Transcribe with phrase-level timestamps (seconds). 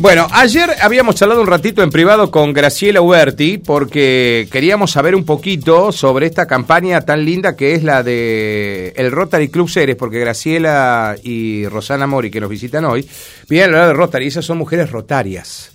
[0.00, 5.24] Bueno, ayer habíamos charlado un ratito en privado con Graciela Huerti porque queríamos saber un
[5.24, 10.18] poquito sobre esta campaña tan linda que es la de el Rotary Club Ceres, porque
[10.18, 13.06] Graciela y Rosana Mori, que nos visitan hoy,
[13.48, 15.70] vienen a hablar de Rotary, esas son mujeres rotarias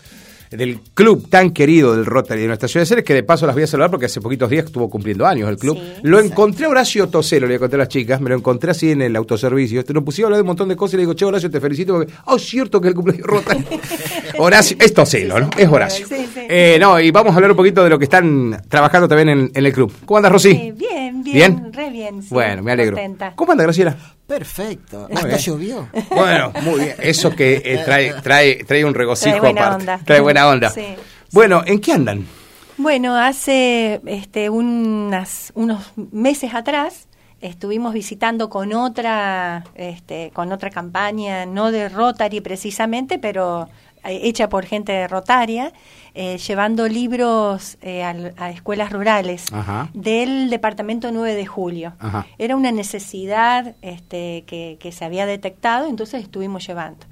[0.52, 3.56] del club tan querido del Rotary de nuestra ciudad de Ceres, que de paso las
[3.56, 5.78] voy a saludar porque hace poquitos días estuvo cumpliendo años el club.
[5.78, 8.92] Sí, lo encontré a Horacio Toselo, le conté a las chicas, me lo encontré así
[8.92, 9.80] en el autoservicio.
[9.80, 11.50] Este, nos pusimos a hablar de un montón de cosas y le digo, che, Horacio,
[11.50, 13.66] te felicito porque, oh, es cierto que el cumpleaños Rotary.
[14.38, 15.50] Horacio, es Toselo, ¿no?
[15.58, 16.08] Es Horacio.
[16.48, 19.52] Eh, no, y vamos a hablar un poquito de lo que están trabajando también en,
[19.54, 19.92] en el club.
[20.06, 20.52] ¿Cómo andas, Rosy?
[20.52, 21.74] Eh, bien, bien, ¿Bien?
[21.74, 22.22] re bien.
[22.24, 22.96] sí, bueno, me alegro.
[22.96, 23.34] contenta.
[23.36, 23.96] ¿Cómo anda, Graciela?
[24.28, 25.08] Perfecto.
[25.10, 25.40] Muy Hasta bien.
[25.40, 25.90] llovió.
[26.10, 26.96] Bueno, muy bien.
[27.00, 29.82] Eso que eh, trae, trae, trae un regocijo Trae buena aparte.
[29.84, 30.00] onda.
[30.06, 30.70] Trae buena onda.
[30.72, 30.86] Sí.
[31.32, 32.26] Bueno, ¿en qué andan?
[32.78, 37.08] Bueno, hace este, unas, unos meses atrás
[37.42, 43.70] estuvimos visitando con otra, este, con otra campaña, no de Rotary precisamente, pero
[44.12, 45.74] hecha por gente de Rotaria,
[46.14, 49.90] eh, llevando libros eh, a, escuelas rurales Ajá.
[49.94, 51.94] del departamento 9 de julio.
[52.00, 52.26] Ajá.
[52.38, 57.06] Era una necesidad este, que, que se había detectado, entonces estuvimos llevando.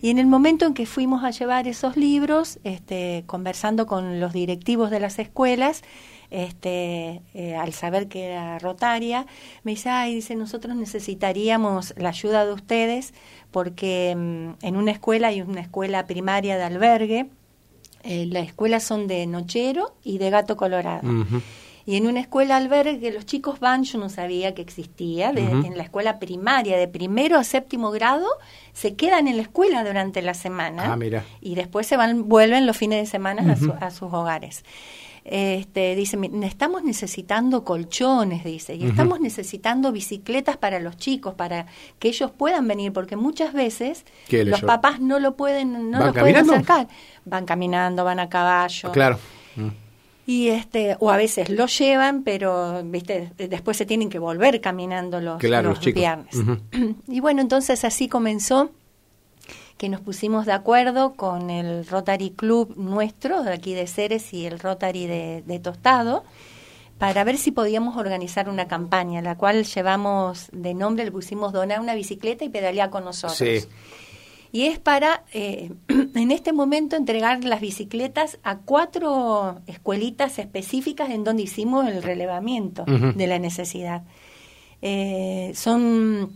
[0.00, 4.32] Y en el momento en que fuimos a llevar esos libros, este, conversando con los
[4.32, 5.82] directivos de las escuelas,
[6.30, 9.26] este, eh, al saber que era Rotaria,
[9.62, 13.14] me dice, ay, dice, nosotros necesitaríamos la ayuda de ustedes
[13.50, 17.26] porque mm, en una escuela hay una escuela primaria de albergue,
[18.04, 21.08] eh, las escuelas son de Nochero y de Gato Colorado.
[21.86, 25.40] Y en una escuela albergue que los chicos van, yo no sabía que existía, de-
[25.66, 28.26] en la escuela primaria, de primero a séptimo grado,
[28.74, 31.24] se quedan en la escuela durante la semana Ah, mira.
[31.40, 34.64] y después se van, vuelven los fines de semana a, su- a sus hogares.
[35.30, 41.66] Este, dice, "Mi- estamos necesitando colchones, dice, y estamos necesitando bicicletas para los chicos, para
[41.98, 45.98] que ellos puedan venir, porque muchas veces ¿Qué les los papás no lo pueden, no
[45.98, 46.52] ¿Van los pueden caminando?
[46.54, 46.88] acercar.
[47.26, 48.90] Van caminando, van a caballo.
[48.90, 49.18] Claro.
[49.56, 49.68] Mm.
[50.26, 55.20] Y este, o a veces lo llevan, pero viste, después se tienen que volver caminando
[55.20, 56.34] los, Claro, los viernes.
[57.08, 58.70] Y bueno, entonces así comenzó
[59.78, 64.44] que nos pusimos de acuerdo con el Rotary Club nuestro, de aquí de Ceres, y
[64.44, 66.24] el Rotary de, de Tostado,
[66.98, 71.80] para ver si podíamos organizar una campaña, la cual llevamos de nombre, le pusimos donar
[71.80, 73.38] una bicicleta y pedalear con nosotros.
[73.38, 73.66] Sí.
[74.50, 81.24] Y es para, eh, en este momento, entregar las bicicletas a cuatro escuelitas específicas en
[81.24, 84.02] donde hicimos el relevamiento de la necesidad.
[84.80, 86.32] Eh, son,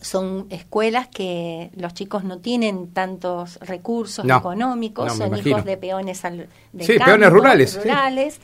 [0.00, 5.48] son escuelas que los chicos no tienen tantos recursos No, económicos, no, son imagino.
[5.50, 7.78] hijos de peones al, de Sí, campo, peones rurales, sí.
[7.80, 8.40] rurales,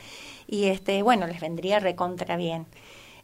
[0.47, 2.65] y este, bueno, les vendría recontra bien.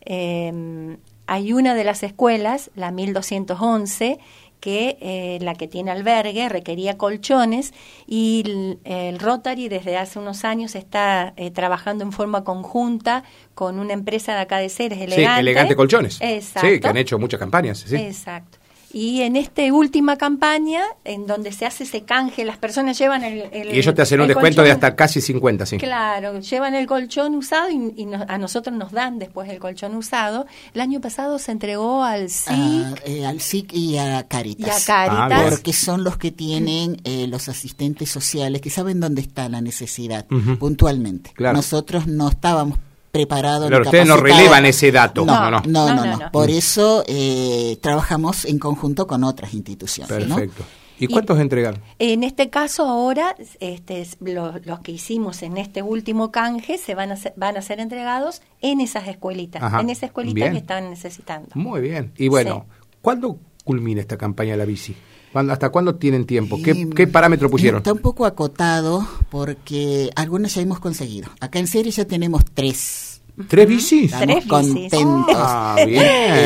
[0.05, 0.97] Eh,
[1.27, 4.19] hay una de las escuelas, la 1211,
[4.59, 7.73] que eh, la que tiene albergue requería colchones
[8.07, 13.23] y el, el Rotary desde hace unos años está eh, trabajando en forma conjunta
[13.55, 15.33] con una empresa de acá de Ceres, Elegante.
[15.33, 16.19] Sí, elegante colchones.
[16.21, 16.69] Exacto.
[16.69, 17.79] Sí, que han hecho muchas campañas.
[17.79, 17.95] Sí.
[17.95, 18.58] Exacto.
[18.91, 23.43] Y en esta última campaña, en donde se hace ese canje, las personas llevan el...
[23.51, 25.77] el- Y ellos te hacen un descuento de hasta casi 50, sí.
[25.77, 29.95] Claro, llevan el colchón usado y, y nos- a nosotros nos dan después el colchón
[29.95, 30.47] usado.
[30.73, 34.67] El año pasado se entregó al SIC Ah, eh, al SIC y a Caritas.
[34.87, 35.39] y a Ah, Caritas.
[35.39, 35.49] bien.
[35.51, 40.25] Porque son los que tienen eh, los asistentes sociales que saben dónde está la necesidad
[40.59, 41.31] puntualmente.
[41.35, 41.55] Claro.
[41.57, 42.77] Nosotros no estábamos
[43.11, 43.67] preparados.
[43.67, 45.25] Claro, ni ustedes no relevan ese dato.
[45.25, 45.61] No, No, no, no.
[45.65, 45.85] no.
[45.87, 46.31] No, no, no, no.
[46.31, 50.27] Por eso eh, trabajamos en conjunto con otras instituciones.
[50.27, 50.35] ¿no?
[50.35, 50.63] Perfecto.
[51.01, 51.81] ¿Y cuántos entregan?
[51.97, 56.93] En este caso ahora, este, es- lo- los que hicimos en este último canje se
[56.93, 60.51] van a ser, van a ser entregados en esas escuelitas, Ajá, en esa escuelita bien.
[60.51, 61.47] que están necesitando.
[61.53, 62.11] Muy bien.
[62.17, 62.65] Y bueno,
[63.01, 64.93] ¿cuándo culmina esta campaña de la bici?
[65.31, 66.59] ¿Cuándo- ¿Hasta cuándo tienen tiempo?
[66.63, 67.77] ¿Qué, Y, qué parámetro pusieron?
[67.79, 71.29] Está un poco acotado porque algunas ya hemos conseguido.
[71.39, 73.21] Acá en serie ya tenemos tres.
[73.47, 74.11] ¿Tres bicis?
[74.19, 74.91] Tres Estamos bicis.
[74.91, 75.35] contentos.
[75.37, 76.03] Ah, bien.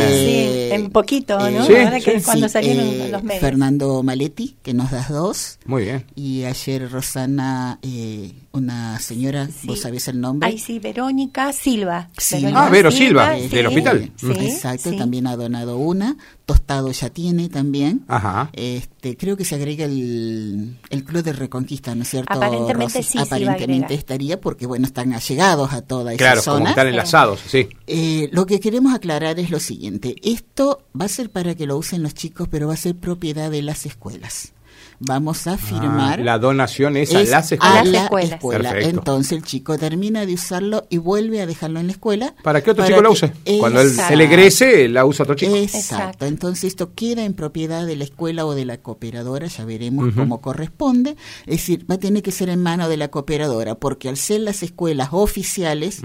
[0.10, 1.66] Sí, en poquito, ¿no?
[1.66, 2.26] Sí, Ahora que sí.
[2.26, 3.42] cuando salieron eh, los medios.
[3.42, 5.58] Fernando Maletti, que nos das dos.
[5.66, 6.06] Muy bien.
[6.16, 9.66] Y ayer Rosana, eh, una señora, Sí.
[9.68, 10.48] vos sabés el nombre.
[10.48, 12.10] Ay, sí, Verónica Silva.
[12.18, 12.46] Sí.
[12.54, 14.12] Ah, Vero Silva, del hospital.
[14.16, 14.98] Sí, Exacto, sí.
[14.98, 16.18] también ha donado una.
[16.46, 18.04] Tostado ya tiene también.
[18.08, 18.52] Ajá.
[18.54, 22.32] Este, creo que se agrega el, el Club de Reconquista, ¿no es cierto?
[22.34, 23.04] Aparentemente Rosy?
[23.04, 27.70] sí, Aparentemente estaría porque, bueno, están allegados a toda esa Claro, como están enlazados, sí.
[27.88, 30.16] Eh, lo que queremos aclarar es lo siguiente.
[30.22, 33.50] Esto va a ser para que lo usen los chicos, pero va a ser propiedad
[33.50, 34.54] de las escuelas.
[35.00, 36.20] Vamos a firmar.
[36.20, 37.88] Ah, la donación es, a las a escuelas.
[37.88, 38.32] la escuelas.
[38.34, 38.80] escuela.
[38.80, 42.36] Entonces el chico termina de usarlo y vuelve a dejarlo en la escuela.
[42.44, 43.34] Para que otro chico la que- use.
[43.60, 45.56] Cuando él se le egrese, la usa otro chico.
[45.56, 45.78] Exacto.
[45.96, 46.26] Exacto.
[46.26, 50.42] Entonces esto queda en propiedad de la escuela o de la cooperadora, ya veremos cómo
[50.42, 51.16] corresponde.
[51.46, 54.42] Es decir, va a tener que ser en mano de la cooperadora, porque al ser
[54.42, 56.02] las escuelas oficiales,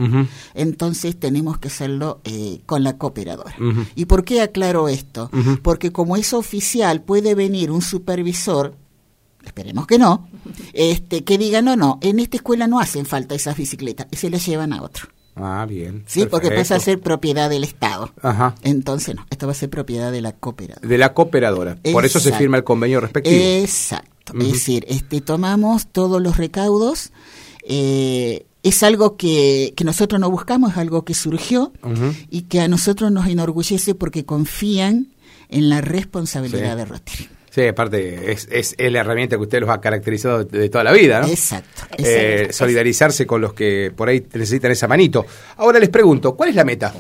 [0.55, 3.55] entonces tenemos que hacerlo eh, con la cooperadora.
[3.95, 5.31] ¿Y por qué aclaro esto?
[5.63, 8.68] Porque como es oficial, puede venir un supervisor
[9.49, 10.29] esperemos que no,
[10.73, 14.31] este, que diga, no, no, en esta escuela no hacen falta esas bicicletas, y se
[14.31, 15.09] las llevan a otro.
[15.41, 16.03] Ah, bien.
[16.07, 18.13] Sí, porque pasa a ser propiedad del Estado.
[18.23, 18.57] Ajá.
[18.63, 20.89] Entonces, no, esto va a ser propiedad de la cooperadora.
[20.89, 21.77] De la cooperadora.
[21.93, 23.37] Por eso se firma el convenio respectivo.
[23.41, 24.33] Exacto.
[24.35, 24.43] Ujú.
[24.43, 27.13] Es decir, este, tomamos todos los recaudos.
[27.69, 31.73] eh, es algo que, que nosotros no buscamos, es algo que surgió
[32.29, 35.15] y que a nosotros nos enorgullece porque confían
[35.49, 36.77] en la responsabilidad Sí.
[36.79, 37.29] de Rotary.
[37.63, 40.93] Sí, aparte, es, es, es la herramienta que usted los ha caracterizado de, toda la
[40.93, 41.27] vida, ¿no?
[41.27, 41.83] Exacto.
[41.99, 42.53] Eh, exacto.
[42.53, 45.27] solidarizarse con los que por ahí necesitan esa manito.
[45.57, 46.93] Ahora les pregunto, ¿cuál es la meta?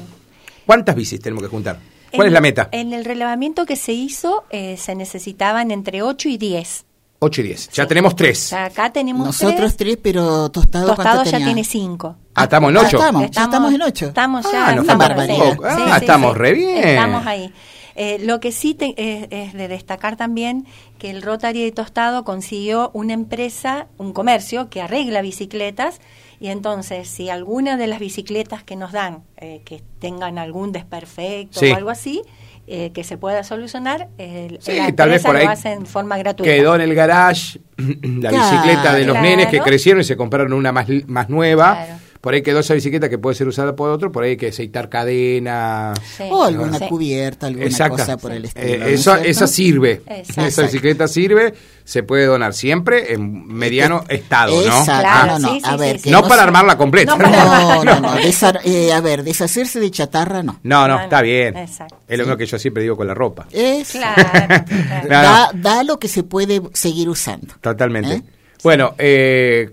[0.66, 1.78] ¿Cuántas bicis tenemos que juntar?
[2.12, 2.68] ¿Cuál En- es la meta?
[2.72, 6.84] En el relevamiento que se hizo eh, se necesitaban entre 8 y 10.
[7.20, 7.68] 8 y 10.
[7.70, 7.88] Ya Sí.
[7.88, 8.38] tenemos O 3.
[8.38, 9.76] sea, acá tenemos Nosotros tres.
[9.76, 11.46] tres, pero Tostado, Tostado ¿cuánto ya tenía?
[11.46, 12.16] tiene 5.
[12.34, 12.96] Ah, estamos en Ah, 8.
[12.98, 14.06] estamos, ya estamos en ocho.
[14.06, 14.74] Estamos Ah, ya.
[14.76, 15.32] no estamos, falta sí.
[15.64, 16.38] Ah, Sí, sí, estamos sí.
[16.38, 16.88] re bien.
[16.88, 17.52] Estamos ahí.
[18.00, 20.66] Eh, lo que sí te- es, es de destacar también
[21.00, 26.00] que el Rotary de Tostado consiguió una empresa, un comercio que arregla bicicletas
[26.38, 31.58] y entonces si alguna de las bicicletas que nos dan eh, que tengan algún desperfecto
[31.58, 31.72] Sí.
[31.72, 32.22] o algo así
[32.68, 35.84] eh, que se pueda solucionar, el, Sí, la tal vez por ahí lo hace en
[35.86, 36.52] forma gratuita.
[36.52, 38.50] Quedó en el garage la Claro.
[38.50, 39.28] bicicleta de los Claro.
[39.28, 41.74] nenes que crecieron y se compraron una más, más nueva.
[41.84, 42.00] Claro.
[42.20, 44.48] Por ahí quedó esa bicicleta que puede ser usada por otro, por ahí hay que
[44.48, 45.94] aceitar cadena.
[46.16, 46.24] Sí.
[46.30, 46.86] O alguna Sí.
[46.88, 47.96] cubierta, alguna Exacto.
[47.98, 48.78] cosa por el Eh, estilo.
[48.78, 49.28] ¿no es eso, cierto?
[49.30, 50.02] esa sirve.
[50.06, 50.42] Exacto.
[50.46, 51.54] Esa bicicleta sirve,
[51.84, 54.60] se puede donar siempre en mediano estado, ¿no?
[54.80, 56.10] Exacto, Claro, no, no, sí, a sí, ver, sí, que sí.
[56.10, 57.16] No no para armarla completa.
[57.16, 60.58] No No, no, no, desar- eh, a ver, deshacerse de chatarra no.
[60.64, 61.56] No, no, No, está bien.
[61.56, 61.98] Exacto.
[62.08, 63.46] Es lo mismo que yo siempre digo con la ropa.
[63.52, 63.92] Es.
[63.98, 65.06] Claro.
[65.08, 67.54] da, da lo que se puede seguir usando.
[67.60, 68.14] Totalmente.
[68.14, 68.22] ¿Eh?
[68.62, 69.70] Bueno, eh,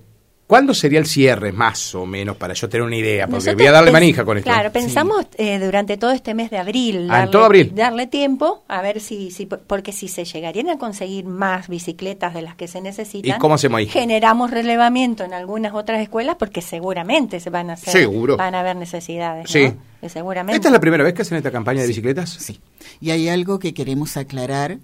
[0.47, 3.25] ¿cuándo sería el cierre, más o menos, para yo tener una idea?
[3.25, 4.49] Porque Nosotros voy a darle manija con esto.
[4.49, 7.07] Claro, pensamos eh, durante todo este mes de abril.
[7.09, 7.71] Ah, en todo abril.
[7.75, 12.41] Darle tiempo, a ver si, si, porque si se llegarían a conseguir más bicicletas de
[12.41, 13.37] las que se necesitan.
[13.37, 13.87] ¿Y cómo hacemos ahí?
[13.87, 17.91] Generamos relevamiento en algunas otras escuelas porque seguramente se van a hacer.
[17.91, 18.37] Seguro.
[18.37, 19.49] Van a haber necesidades.
[19.49, 19.69] Sí.
[19.69, 19.77] ¿no?
[20.01, 20.55] Que seguramente.
[20.55, 22.29] ¿Esta es la primera vez que hacen esta campaña de bicicletas?
[22.29, 22.59] Sí.
[23.01, 24.77] Y hay algo que queremos aclarar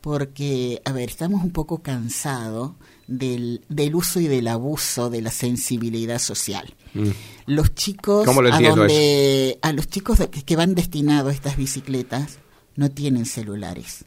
[0.00, 2.72] porque, a ver, estamos un poco cansados
[3.08, 6.72] del, del uso y del abuso de la sensibilidad social.
[6.94, 7.08] Mm.
[7.46, 11.56] Los chicos ¿Cómo lo a donde a los chicos de- que van destinados a estas
[11.56, 12.38] bicicletas
[12.76, 14.04] no tienen celulares.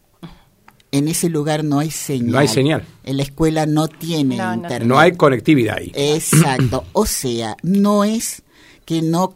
[0.93, 2.31] En ese lugar no hay señal.
[2.31, 2.85] No hay señal.
[3.03, 4.53] En la escuela no tiene no.
[4.53, 4.87] internet.
[4.87, 5.91] No hay conectividad ahí.
[5.95, 6.85] Exacto.
[6.93, 8.43] O sea, no es
[8.85, 9.35] que no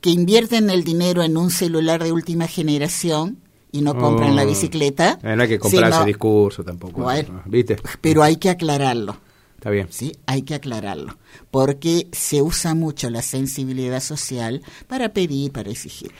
[0.00, 3.38] que invierten el dinero en un celular de última generación
[3.76, 4.46] y no compran la Oh.
[4.46, 5.18] bicicleta.
[5.22, 7.02] Eh, no hay que comprar sino- ese discurso tampoco.
[7.02, 7.42] Bueno.
[7.46, 7.76] ¿Viste?
[8.00, 9.16] Pero hay que aclararlo.
[9.56, 9.88] Está bien.
[9.90, 11.16] Sí, hay que aclararlo,
[11.50, 16.12] porque se usa mucho la sensibilidad social para pedir, para exigir.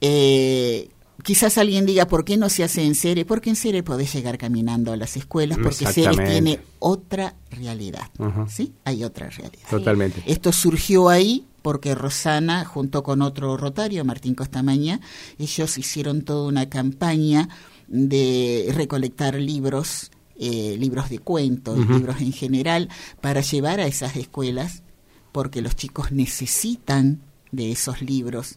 [0.00, 0.88] Eh,
[1.22, 3.24] quizás alguien diga, ¿por qué no se hace en serie?
[3.24, 6.32] Porque en serie podés llegar caminando a las escuelas, porque serie Exactamente.
[6.32, 8.08] tiene otra realidad.
[8.48, 8.72] ¿Sí?
[8.84, 9.68] Hay otra realidad.
[9.70, 10.22] Totalmente.
[10.26, 15.00] Esto surgió ahí porque Rosana, junto con otro rotario, Martín Costamaña,
[15.38, 17.50] ellos hicieron toda una campaña
[17.88, 22.88] de recolectar libros, eh, libros de cuentos, libros en general,
[23.20, 24.82] para llevar a esas escuelas,
[25.30, 27.20] porque los chicos necesitan
[27.52, 28.56] de esos libros.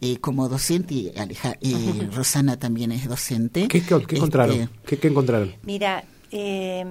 [0.00, 3.68] Eh, como docente, y Aleja- eh, Rosana también es docente.
[3.68, 4.70] ¿Qué, qué- qué Este, encontraron?
[4.86, 5.54] ¿Qué, qué encontraron?
[5.62, 6.84] Mira, eh,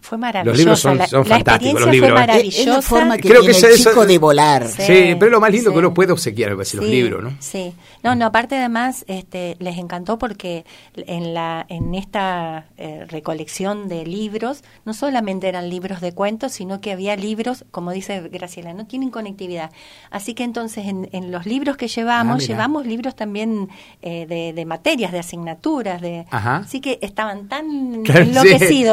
[0.00, 0.50] fue maravilloso.
[0.50, 2.26] Los libros son- la, son la fantásticos, experiencia los libros, fue ¿eh?
[2.26, 2.60] maravillosa.
[2.60, 4.68] Es la forma que Creo tiene que el chico de volar.
[4.68, 4.82] Sí.
[4.82, 5.74] Sí, pero es lo más lindo sí.
[5.74, 7.32] que uno puede obsequiar veces los libros, ¿no?
[7.40, 7.72] Sí.
[8.02, 10.64] No, no, aparte además este, les encantó porque
[10.96, 16.80] en la en esta eh, recolección de libros no solamente eran libros de cuentos, sino
[16.80, 19.70] que había libros, como dice Graciela, no tienen conectividad.
[20.10, 22.46] Así que entonces en, en los libros que Ah, llevamos, mira.
[22.54, 23.68] llevamos libros también
[24.02, 26.56] eh, de, de materias, de asignaturas, de Ajá.
[26.58, 28.24] así que estaban tan Claro,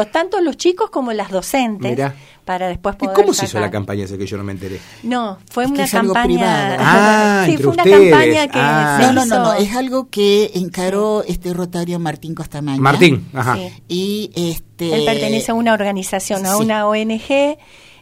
[0.06, 1.98] tanto los chicos como las docentes,
[2.44, 4.80] para después ¿Y cómo se hizo la campaña esa que yo no me enteré?
[5.02, 6.24] No, fue Es que una campaña.
[6.24, 6.76] privado.
[6.80, 8.10] Ah, sí, entre fue una ustedes.
[8.10, 8.96] campaña que Ah.
[9.00, 12.80] se No, no, no, no, es algo que encaró este rotario Martín Costamaña.
[12.80, 13.56] Martín, ajá.
[13.56, 13.72] Sí.
[13.88, 14.94] Y este.
[14.94, 16.62] Él pertenece a una organización, a sí.
[16.62, 17.58] una ONG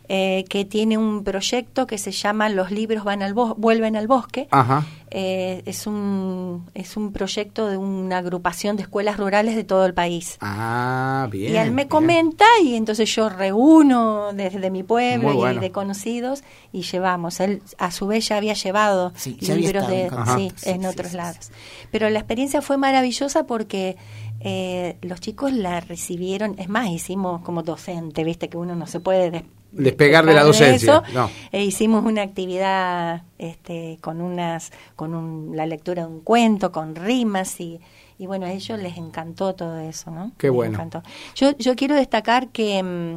[0.08, 4.46] eh, que tiene un proyecto que se llama Los libros van al vuelven al bosque.
[4.52, 4.84] Ajá.
[5.18, 9.94] Eh, es, un, es un proyecto de una agrupación de escuelas rurales de todo el
[9.94, 10.36] país.
[10.42, 11.54] Ah, bien.
[11.54, 11.88] y él me bien.
[11.88, 15.56] comenta y entonces yo reúno desde mi pueblo bueno.
[15.56, 17.40] y de conocidos y llevamos.
[17.40, 20.68] Él a su vez ya había llevado Sí, ya había libros de en sí, Sí,
[20.70, 21.50] en otros lados.
[21.90, 23.96] Pero la experiencia fue maravillosa porque
[24.40, 29.00] eh, los chicos la recibieron, es más, hicimos como docente, viste que uno no se
[29.00, 29.44] puede des-
[29.84, 31.14] Despegar de la docencia, eso.
[31.14, 31.30] no.
[31.52, 36.94] E hicimos una actividad este, con unas, con un- la lectura de un cuento, con
[36.94, 37.80] rimas y,
[38.18, 40.32] y bueno, a ellos les encantó todo eso, ¿no?
[40.38, 40.74] Qué Les bueno.
[40.74, 41.02] encantó.
[41.34, 43.14] Yo, yo quiero destacar que mm,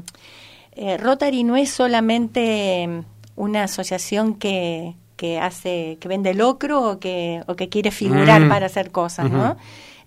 [0.74, 3.02] eh, Rotary no es solamente mm,
[3.36, 8.50] una asociación que, que hace, que vende locro o que, o que quiere figurar Mm.
[8.50, 9.58] para hacer cosas, ¿no?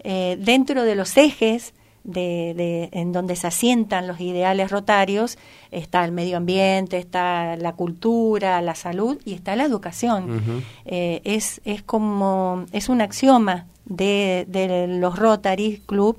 [0.04, 5.38] Eh, dentro de los ejes de, de- en donde se asientan los ideales rotarios
[5.70, 10.62] está el medio ambiente, está la cultura, la salud y está la educación.
[10.84, 16.18] Eh, es, es como, es un axioma de, de los Rotary Club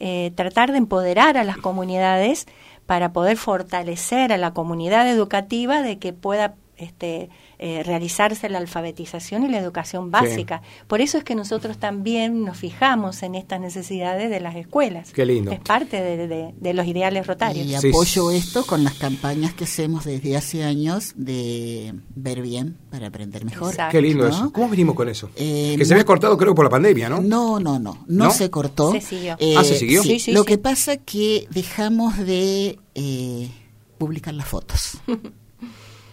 [0.00, 2.46] eh, tratar de empoderar a las comunidades
[2.86, 7.28] para poder fortalecer a la comunidad educativa de que pueda este,
[7.58, 10.62] eh, realizarse la alfabetización y la educación básica.
[10.86, 15.12] Por eso es que nosotros también nos fijamos en estas necesidades de las escuelas.
[15.12, 15.50] Qué lindo.
[15.52, 17.66] Es parte de, de- de los ideales rotarios.
[17.66, 17.88] Y Sí.
[17.88, 23.44] apoyo esto con las campañas que hacemos desde hace años de ver bien para aprender
[23.44, 23.70] mejor.
[23.70, 23.92] Exacto.
[23.92, 24.30] Qué lindo ¿no?
[24.34, 24.52] eso.
[24.52, 25.30] ¿Cómo venimos con eso?
[25.36, 27.20] Eh, que se había cortado creo por la pandemia, ¿no?
[27.20, 28.30] No, no, no, no, ¿No?
[28.30, 28.92] se cortó.
[28.92, 29.36] Se siguió.
[29.56, 30.02] Ah, ¿se siguió?
[30.02, 30.46] Sí, sí, lo sí.
[30.46, 33.50] que pasa que dejamos de eh,
[33.98, 34.98] publicar las fotos.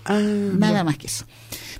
[0.05, 1.25] Ah, Nada más que eso.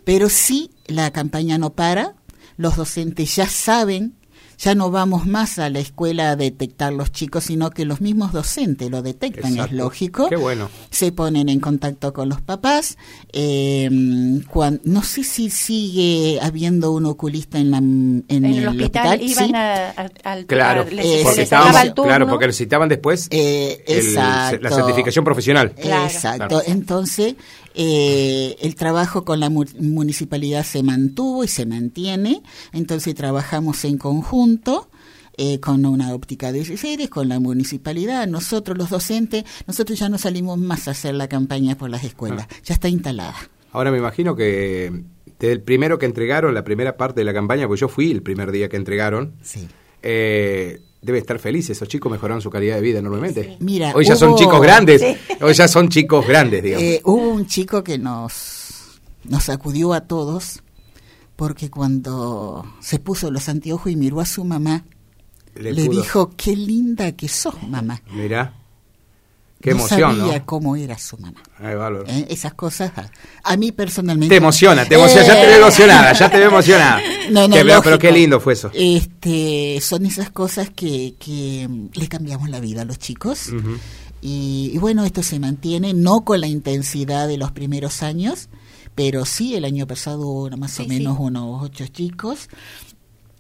[0.04, 2.14] Pero sí, la campaña no para.
[2.58, 4.16] Los docentes ya saben,
[4.58, 8.32] ya no vamos más a la escuela a detectar los chicos, sino que los mismos
[8.32, 9.72] docentes lo detectan, Exacto.
[9.74, 10.30] es lógico.
[10.30, 10.70] Qué bueno.
[10.90, 12.98] Se ponen en contacto con los papás.
[13.34, 19.26] Eh, no sé si sigue habiendo un oculista en, la, en, en el, hospital, sí.
[19.32, 22.10] iban a, a- al Claro, a- les- Eh, porque les sacaba estábamos, el turno.
[22.10, 25.74] claro, porque necesitaban después Eh, el- la certificación profesional.
[25.74, 26.06] Claro.
[26.06, 26.48] Exacto.
[26.48, 26.64] Claro.
[26.68, 27.36] Entonces,
[27.76, 32.42] eh, el trabajo con la mu- municipalidad se mantuvo y se mantiene.
[32.74, 34.90] Entonces, trabajamos en conjunto.
[35.38, 40.18] eh, con una óptica de seres, con la municipalidad, nosotros los docentes, nosotros ya no
[40.18, 42.56] salimos más a hacer la campaña por las escuelas, Ah.
[42.64, 43.36] ya está instalada.
[43.74, 45.04] Ahora me imagino que
[45.38, 48.22] desde el primero que entregaron, la primera parte de la campaña, pues yo fui el
[48.22, 49.68] primer día que entregaron, Sí.
[50.08, 53.44] Eh, debe estar feliz, esos chicos mejoraron su calidad de vida enormemente.
[53.44, 53.58] Sí.
[53.60, 55.18] Mira, Hoy ya son chicos grandes, Sí.
[55.42, 56.84] hoy ya son chicos grandes, digamos.
[56.84, 60.62] Eh, hubo un chico que nos, nos sacudió a todos
[61.36, 64.86] porque cuando se puso los anteojos y miró a su mamá,
[65.56, 68.02] le, pudo- dijo, qué linda que sos, mamá.
[68.12, 68.54] Mirá,
[69.62, 70.46] qué no emoción, sabía ¿no?
[70.46, 71.42] cómo era su mamá.
[71.60, 72.06] Ay, bárbaro.
[72.08, 72.28] ¿eh?
[72.30, 73.10] Esas cosas a,
[73.44, 74.34] a mí personalmente...
[74.34, 77.02] Te emociona, te emociona, ya te veo Eh, emocionada, ya te veo emocionada.
[77.32, 78.70] No, no, Qué- pero, qué lindo fue eso.
[78.74, 83.50] Este, son esas cosas que, que le cambiamos la vida a los chicos.
[84.22, 88.50] Y, y bueno, esto se mantiene, no con la intensidad de los primeros años,
[88.94, 91.24] pero sí, el año pasado hubo más Sí, o menos sí.
[91.24, 92.48] unos ocho chicos.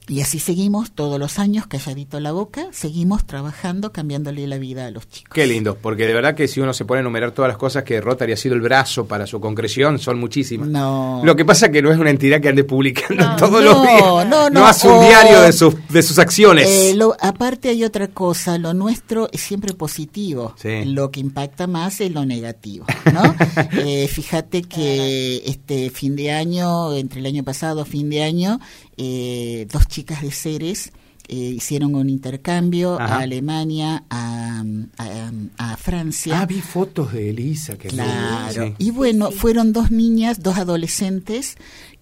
[0.07, 4.91] Y así seguimos todos los años, calladito la boca, seguimos trabajando, cambiándole la vida a
[4.91, 5.33] los chicos.
[5.33, 7.83] Qué lindo, porque de verdad que si uno se pone a enumerar todas las cosas
[7.83, 10.67] que Rotary ha sido el brazo para su concreción, son muchísimas.
[10.67, 11.21] No.
[11.23, 13.35] Lo que pasa es que no es una entidad que ande publicando No.
[13.37, 14.27] todos No, los días.
[14.29, 14.65] no, no.
[14.67, 16.67] hace un O- diario de sus, de sus acciones.
[16.69, 20.85] Eh, lo- aparte hay otra cosa, lo nuestro es siempre positivo, Sí.
[20.85, 23.23] lo que impacta más es lo negativo, ¿no?
[23.87, 28.59] Eh, fíjate que este fin de año, entre el año pasado, fin de año,
[28.97, 30.91] eh, dos chicas de Ceres
[31.27, 33.15] eh, hicieron un intercambio Ajá.
[33.15, 34.63] a Alemania, a,
[34.97, 36.39] a- a Francia.
[36.41, 37.77] ah, vi fotos de Elisa.
[37.77, 38.67] Que Claro.
[38.67, 38.73] sí.
[38.77, 39.37] Y bueno, Sí.
[39.39, 41.55] fueron dos niñas, dos adolescentes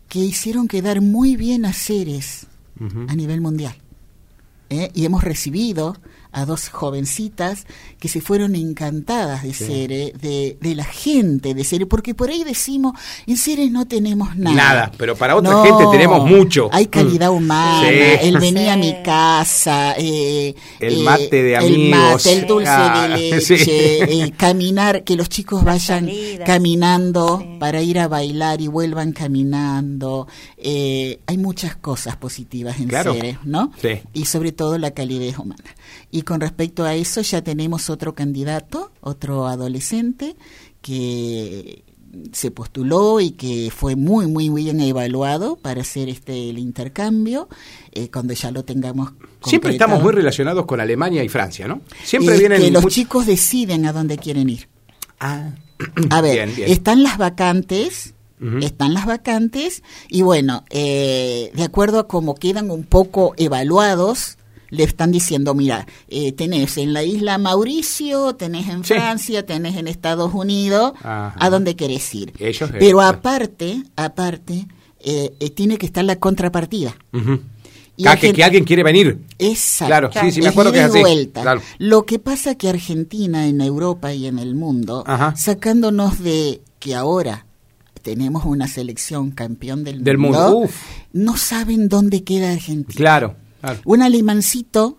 [0.10, 2.48] que hicieron quedar muy bien a Ceres
[3.08, 3.76] a nivel mundial.
[4.70, 4.92] ¿eh?
[4.94, 5.96] Y hemos recibido
[6.34, 7.66] a dos jovencitas
[8.00, 9.66] que se fueron encantadas de Sí.
[9.66, 12.94] Ceres, de, de la gente de Ceres, porque por ahí decimos,
[13.28, 14.56] en Ceres no tenemos nada.
[14.56, 16.70] Nada, pero para otra No, gente tenemos mucho.
[16.72, 17.36] Hay calidad Mm.
[17.36, 18.28] humana, Sí.
[18.28, 22.00] él venía a mi casa, eh, El eh, mate de el amigos.
[22.26, 23.72] mate, el dulce Ah, de leche, sí.
[23.72, 26.10] eh, caminar, que los chicos vayan
[26.46, 27.58] caminando Sí.
[27.60, 30.28] para ir a bailar y vuelvan caminando.
[30.58, 33.14] Eh, hay muchas cosas positivas en Claro.
[33.14, 33.72] Ceres, ¿no?
[33.82, 34.00] Sí.
[34.14, 35.64] Y sobre todo la calidez humana.
[36.12, 40.36] Y con respecto a eso ya tenemos otro candidato, otro adolescente
[40.82, 41.84] que
[42.32, 47.50] se postuló y que fue muy muy muy bien evaluado para hacer este el intercambio
[47.92, 49.14] eh, cuando ya lo tengamos
[49.44, 51.82] Siempre estamos muy relacionados con Alemania y Francia, ¿no?
[52.04, 54.68] Siempre Eh, vienen que los chicos deciden a dónde quieren ir
[55.20, 55.52] Ah.
[56.12, 56.72] a ver Bien, bien.
[56.72, 58.14] están las vacantes
[58.62, 64.38] están las vacantes y bueno, eh, de acuerdo a cómo quedan un poco evaluados,
[64.74, 68.94] le están diciendo, mira, eh, tenés en la isla Mauricio, tenés en Sí.
[68.96, 71.36] Francia, tenés en Estados Unidos, Ajá.
[71.40, 72.34] ¿a dónde querés ir?
[72.40, 73.18] Ellos, eh, Pero claro.
[73.18, 74.68] aparte, aparte,
[75.00, 76.96] eh, eh, tiene que estar la contrapartida.
[77.14, 77.40] Ujú.
[77.96, 79.20] Y que, que alguien quiere venir.
[79.38, 79.86] Exacto.
[79.90, 81.00] Claro, sí, sí, me acuerdo que es así.
[81.00, 81.42] vuelta.
[81.44, 81.62] Claro.
[81.78, 85.36] Lo que pasa que Argentina en Europa y en el mundo, Ajá.
[85.36, 87.46] sacándonos de que ahora
[88.02, 90.76] tenemos una selección campeón del, Del mundo, uf.
[91.14, 92.98] no saben dónde queda Argentina.
[92.98, 93.80] Claro, claro.
[93.86, 94.98] Un alemancito,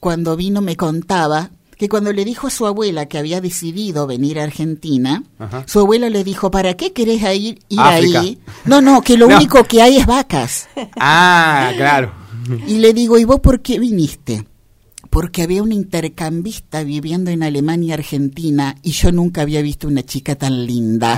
[0.00, 4.40] cuando vino, me contaba que cuando le dijo a su abuela que había decidido venir
[4.40, 5.64] a Argentina, Ajá.
[5.66, 8.20] su abuela le dijo, ¿para qué querés ir, ir África.
[8.20, 8.38] ahí?
[8.64, 9.36] No, no, que lo No.
[9.36, 10.68] único que hay es vacas.
[10.98, 12.12] Ah, claro.
[12.66, 14.46] Y le digo, ¿y vos por qué viniste?
[15.16, 20.02] Porque había un intercambista viviendo en Alemania y Argentina y yo nunca había visto una
[20.02, 21.14] chica tan linda.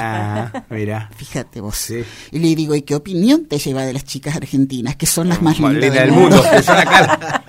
[0.54, 1.10] Ah, mira.
[1.16, 1.74] Fíjate vos.
[1.76, 2.04] Sí.
[2.30, 5.42] Y le digo, ¿y qué opinión te lleva de las chicas argentinas, que son las
[5.42, 6.36] más lindas linda del mundo?
[6.36, 6.48] mundo.
[6.48, 7.44] que son la cara.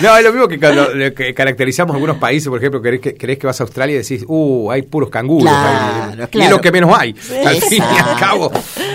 [0.00, 3.60] No, es lo mismo que cuando que caracterizamos algunos países, por ejemplo, querés que, vas
[3.60, 5.42] a Australia y decís, uh, hay puros canguros.
[5.52, 6.22] Claro.
[6.24, 6.56] Y claro.
[6.56, 7.14] lo que menos hay.
[7.44, 8.50] Al fin y al cabo.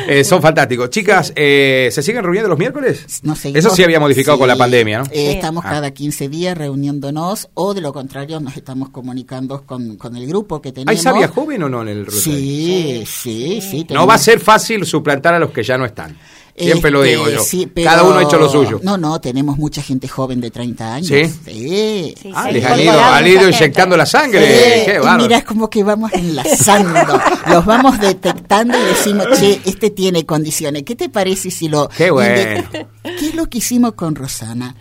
[0.08, 0.89] Eh, son fantásticos.
[0.89, 3.06] Chicas, eh, ¿se siguen reuniendo los miércoles?
[3.22, 5.06] Nos seguimos- Eso sí había modificado con la pandemia, ¿no?
[5.12, 5.34] eh.
[5.34, 5.70] Estamos Ah.
[5.70, 10.62] cada 15 días reuniéndonos o de lo contrario nos estamos comunicando con, con el grupo
[10.62, 10.91] que tenemos.
[10.91, 12.22] ¿Hay sabia joven o no en el Rotary?
[12.22, 13.88] Sí, sí, sí.
[13.89, 16.17] No va a ser fácil suplantar a los que ya no están.
[16.60, 17.39] Siempre lo Este, digo yo.
[17.44, 18.79] sí, pero- Cada uno ha hecho lo suyo.
[18.82, 21.08] No, no, tenemos mucha gente joven de 30 años.
[21.08, 21.25] ¿Sí?
[21.46, 22.15] Sí.
[22.20, 24.39] Sí, Ah, les ha han ido, han inyectando la sangre.
[24.41, 27.20] Sí, Qué y mira, es como que vamos enlazando.
[27.48, 30.82] Los vamos detectando y decimos, che, este tiene condiciones.
[30.82, 31.89] ¿Qué te parece si lo...
[31.89, 32.67] Qué bueno.
[33.03, 34.75] ¿Qué es lo que hicimos con Rosana?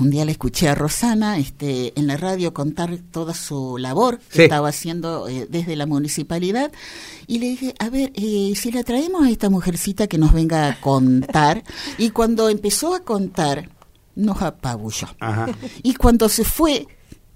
[0.00, 4.44] Un día le escuché a Rosana este, en la radio contar toda su labor que
[4.44, 6.72] estaba haciendo eh, desde la municipalidad
[7.26, 10.68] y le dije, a ver, eh, si la traemos a esta mujercita que nos venga
[10.68, 11.62] a contar.
[11.98, 13.68] Y cuando empezó a contar,
[14.14, 15.08] nos apabulló.
[15.20, 15.48] Ajá.
[15.82, 16.86] Y cuando se fue,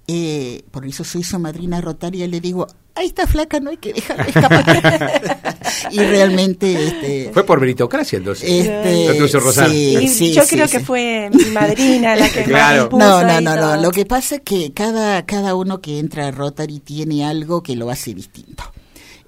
[0.07, 3.93] eh, por eso soy su madrina rotaria, le digo, a esta flaca no hay que
[3.93, 5.55] dejarla escapar.
[5.91, 8.49] y realmente, este, Fue por meritocracia entonces.
[8.49, 9.69] este, Rosana.
[9.69, 10.79] sí, sí, yo sí, creo sí.
[10.79, 12.89] que fue mi madrina la que Claro.
[12.93, 13.77] No, no, no, no.
[13.77, 17.77] Lo que pasa es que cada, cada uno que entra a Rotary tiene algo que
[17.77, 18.65] lo hace distinto.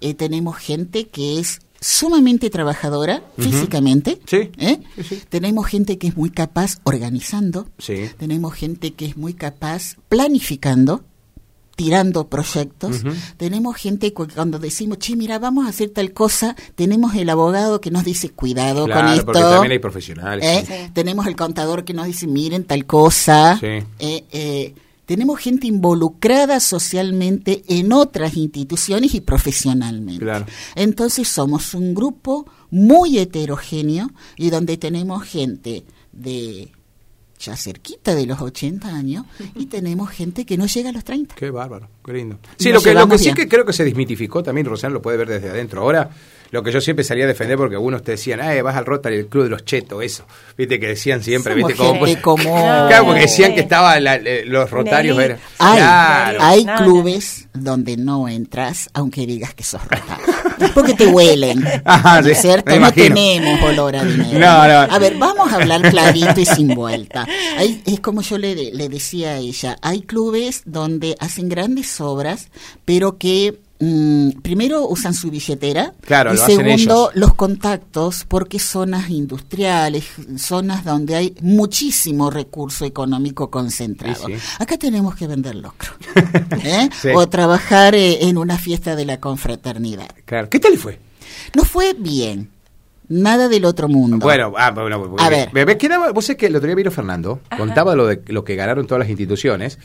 [0.00, 4.20] Eh, tenemos gente que es sumamente trabajadora físicamente.
[4.26, 4.50] Sí.
[4.59, 4.81] ¿eh?
[4.96, 5.22] Sí, sí.
[5.28, 7.68] Tenemos gente que es muy capaz organizando.
[7.78, 8.09] Sí.
[8.16, 11.04] Tenemos gente que es muy capaz planificando,
[11.79, 13.03] tirando proyectos.
[13.37, 17.81] Tenemos gente que cuando decimos, che, mira, vamos a hacer tal cosa, tenemos el abogado
[17.81, 19.27] que nos dice, cuidado con Claro, esto.
[19.27, 20.45] porque también hay profesionales.
[20.45, 20.64] ¿eh?
[20.67, 20.91] Sí.
[20.93, 23.59] Tenemos el contador que nos dice, miren tal cosa.
[23.61, 23.67] Sí.
[24.01, 24.75] Eh, eh,
[25.07, 30.25] tenemos gente involucrada socialmente en otras instituciones y profesionalmente.
[30.25, 30.47] Claro.
[30.75, 36.73] Entonces somos un grupo muy heterogéneo y donde tenemos gente de
[37.38, 39.24] ya cerquita de los 80 años
[39.55, 41.35] y tenemos gente que no llega a los 30.
[41.35, 42.38] Qué bárbaro, qué lindo.
[42.57, 43.37] Sí, nos lo que, lo que sí bien.
[43.37, 45.83] que creo que se desmitificó también, Rosana lo puede ver desde adentro.
[45.83, 46.11] Ahora,
[46.50, 49.16] lo que yo siempre salía a defender porque algunos te decían, eh, vas al Rotary,
[49.16, 50.24] el club de los chetos, eso.
[50.56, 51.68] Viste que decían siempre, Somos
[52.06, 52.42] viste cómo.
[52.44, 52.56] como-
[52.88, 54.02] Claro, porque decían que estaban
[54.46, 55.18] los rotarios.
[55.18, 56.38] Era, Hay, claro.
[56.42, 56.78] hay No, no.
[56.84, 60.24] clubes donde no entras aunque digas que sos rotario.
[60.74, 61.64] Porque te huelen.
[61.84, 62.78] Ajá, ¿no es cierto?
[62.78, 64.38] No tenemos olor a dinero.
[64.38, 64.92] No, no.
[64.94, 67.26] A ver, vamos a hablar clarito y sin vuelta.
[67.56, 72.48] Hay- es como yo le, le decía a ella, hay clubes donde hacen grandes obras,
[72.84, 77.11] pero que mm, primero usan su billetera Claro, y lo hacen segundo ellos.
[77.14, 80.05] los contactos porque zonas industriales,
[80.37, 84.27] zonas donde hay muchísimo recurso económico concentrado.
[84.27, 84.41] Sí, sí.
[84.59, 85.93] Acá tenemos que vender locro.
[86.64, 86.88] ¿eh?
[87.01, 87.09] Sí.
[87.14, 90.09] O trabajar eh, en una fiesta de la confraternidad.
[90.25, 90.49] Claro.
[90.49, 90.99] ¿Qué tal fue?
[91.55, 92.51] No fue bien.
[93.09, 94.18] Nada del otro mundo.
[94.18, 95.51] Bueno, ah, bueno, A ver.
[95.53, 98.44] ¿ves que nada- vos sabés que el otro día vino Fernando, contaba lo de lo
[98.44, 99.79] que ganaron todas las instituciones,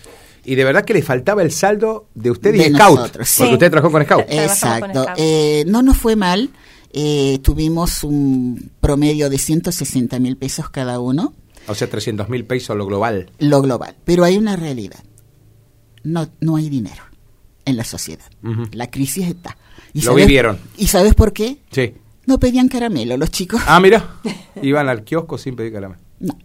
[0.44, 3.48] y de verdad que le faltaba el saldo de usted y De Scout, nosotros, porque
[3.50, 3.54] sí.
[3.54, 4.26] usted trabajó con Scout.
[4.28, 5.04] Exacto.
[5.04, 5.18] Scout.
[5.18, 6.50] Eh, no nos fue mal.
[6.92, 11.34] Eh, tuvimos un promedio de 160 mil pesos cada uno,
[11.68, 13.32] O sea, 300 mil pesos lo global.
[13.40, 13.96] lo global.
[14.04, 15.00] Pero hay una realidad.
[16.04, 17.04] No, no hay dinero
[17.66, 18.26] en la sociedad.
[18.74, 19.58] La crisis está.
[19.94, 20.60] Lo vivieron.
[20.78, 21.58] ¿Y sabes por qué?
[21.72, 21.94] Sí.
[22.26, 23.62] No pedían caramelo los chicos.
[23.68, 24.16] Ah, mira.
[24.62, 26.02] Iban al kiosco sin pedir caramelo.
[26.20, 26.38] No.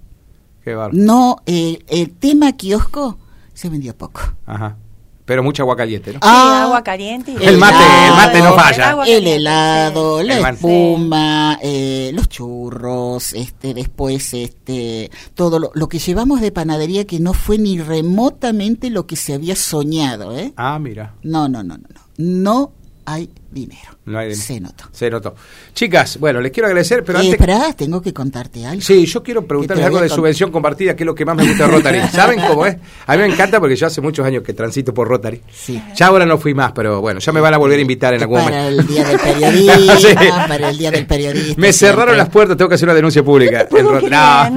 [0.65, 0.99] Qué bárbaro.
[1.03, 3.19] No, eh, el tema kiosco
[3.55, 4.21] se vendió poco.
[4.47, 4.77] Ajá.
[5.25, 6.21] Pero mucha agua caliente, ¿no?
[6.23, 7.33] Sí, agua caliente.
[7.39, 8.97] y- El mate, el mate no falla.
[9.07, 10.27] El helado, sí.
[10.27, 16.51] la El espuma, eh, los churros, este, después, este, todo lo, lo que llevamos de
[16.51, 20.55] panadería que no fue ni remotamente lo que se había soñado, ¿eh?
[20.57, 21.15] Ah, mira.
[21.23, 22.01] No, no, no, no, no.
[22.17, 22.73] No
[23.05, 23.91] hay dinero.
[24.05, 24.45] No hay dinero.
[24.47, 24.85] Se notó.
[24.93, 25.35] Se notó.
[25.75, 27.41] Chicas, bueno, les quiero agradecer, pero Eh, antes...
[27.41, 28.81] espera, tengo que contarte algo.
[28.81, 31.47] Sí, yo quiero preguntarles algo de con- subvención compartida, que es lo que más me
[31.47, 32.01] gusta de Rotary.
[32.13, 32.77] ¿Saben cómo es?
[33.07, 35.41] A mí me encanta porque yo hace muchos años que transito por Rotary.
[35.53, 35.83] Sí.
[35.97, 38.23] Ya ahora no fui más, pero bueno, ya me van a volver a invitar en
[38.23, 38.81] algún para momento.
[38.83, 40.15] el día del periodista, Sí.
[40.49, 41.61] para el día del periodista.
[41.61, 42.17] Me cerraron siempre.
[42.19, 43.67] las puertas, tengo que hacer una denuncia pública.
[43.71, 44.51] No, no, no.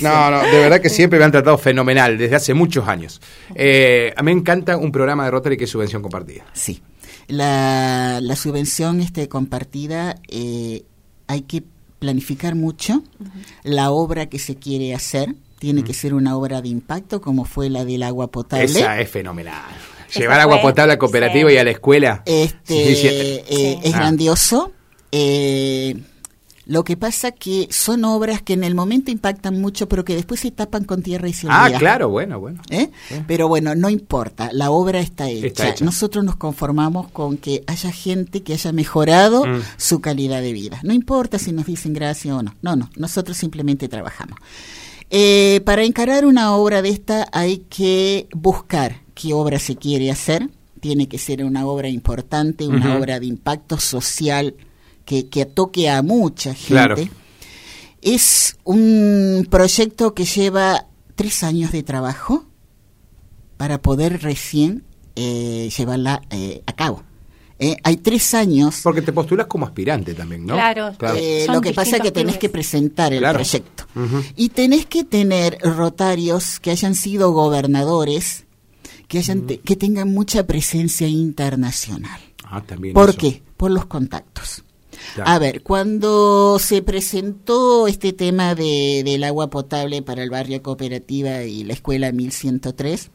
[0.00, 3.20] No, no, de verdad que siempre me han tratado fenomenal, desde hace muchos años.
[3.54, 6.44] Eh, a mí me encanta un programa de Rotary que subvención compartida.
[6.52, 6.82] Sí.
[7.28, 10.84] La, la subvención este, compartida eh,
[11.26, 11.62] hay que
[11.98, 13.02] planificar mucho
[13.62, 15.34] la obra que se quiere hacer.
[15.58, 18.64] Tiene que ser una obra de impacto como fue la del agua potable.
[18.64, 19.62] Esa es fenomenal.
[20.08, 21.54] Esa Llevar agua fue- potable al cooperativo sí.
[21.54, 22.22] y a la escuela.
[22.26, 23.06] Este, Sí, sí.
[23.08, 23.78] eh, Sí.
[23.84, 23.98] Es Ah.
[23.98, 24.72] grandioso.
[25.12, 25.96] Eh,
[26.66, 30.40] lo que pasa que son obras que en el momento impactan mucho, pero que después
[30.40, 32.60] se tapan con tierra y se Ah, claro, bueno, bueno.
[32.70, 32.90] ¿Eh?
[33.26, 35.46] Pero bueno, no importa, la obra está hecha.
[35.46, 35.84] Está hecha.
[35.84, 39.60] Nosotros nos conformamos con que haya gente que haya mejorado Mm.
[39.78, 40.78] su calidad de vida.
[40.84, 42.54] No importa si nos dicen gracias o no.
[42.62, 44.38] No, no, nosotros simplemente trabajamos.
[45.10, 50.48] Eh, para encarar una obra de esta hay que buscar qué obra se quiere hacer.
[50.80, 54.54] Tiene que ser una obra importante, una obra de impacto social
[55.10, 56.66] que, que toque a mucha gente.
[56.72, 56.94] Claro.
[58.00, 62.44] Es un proyecto que lleva tres años de trabajo
[63.56, 64.84] para poder recién
[65.16, 67.02] eh, llevarla eh, a cabo.
[67.58, 68.80] Eh, hay tres años.
[68.84, 70.54] Porque te postulas como aspirante también, ¿no?
[70.54, 70.92] Claro.
[71.16, 73.38] eh, Son lo que pasa es que tenés que presentar el Claro.
[73.40, 73.84] proyecto.
[74.36, 78.44] Y tenés que tener rotarios que hayan sido gobernadores,
[79.08, 82.20] que, hayan te- que tengan mucha presencia internacional.
[82.44, 82.94] Ah, también.
[82.94, 83.18] ¿Por eso.
[83.18, 83.42] qué?
[83.58, 84.62] Por los contactos.
[85.14, 85.30] Claro.
[85.30, 91.42] A ver, cuando se presentó este tema de, del agua potable para el barrio cooperativa
[91.44, 93.10] y la escuela 1103,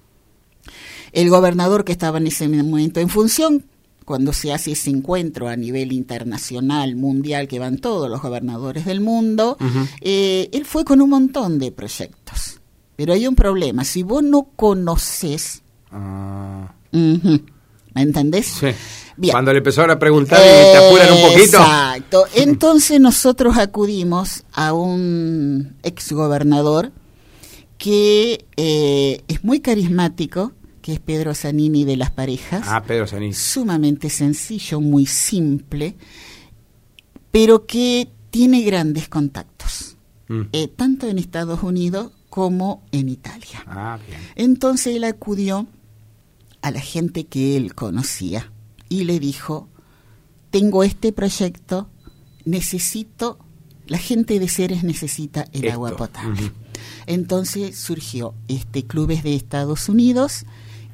[1.13, 3.65] el gobernador que estaba en ese momento en función,
[4.03, 9.01] cuando se hace ese encuentro a nivel internacional, mundial, que van todos los gobernadores del
[9.01, 9.57] mundo,
[10.01, 12.59] eh, él fue con un montón de proyectos.
[12.97, 18.47] Pero hay un problema, si vos no conoces, Ah, ¿me entendés?
[18.47, 18.67] sí.
[19.17, 19.31] Bien.
[19.31, 21.57] Cuando le empezaron a preguntar y te apuran un poquito.
[21.57, 22.25] Exacto.
[22.35, 26.91] Entonces nosotros acudimos a un exgobernador
[27.77, 30.51] que eh, es muy carismático,
[30.81, 33.37] que es Pedro Zanini de las parejas, Ah, Pedro Sanís.
[33.37, 35.95] sumamente sencillo, muy simple,
[37.31, 39.97] pero que tiene grandes contactos,
[40.27, 40.41] Mm.
[40.53, 43.63] eh, tanto en Estados Unidos como en Italia.
[43.67, 44.19] Ah, bien.
[44.35, 45.67] Entonces él acudió
[46.61, 48.51] a la gente que él conocía
[48.89, 49.67] y le dijo,
[50.51, 51.89] tengo este proyecto,
[52.45, 53.39] necesito,
[53.87, 56.51] la gente de Ceres necesita el Esto, agua potable.
[57.07, 60.45] Entonces surgió este clubes de Estados Unidos,